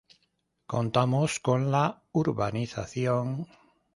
[0.73, 1.83] Contamos con la
[2.21, 2.41] urb.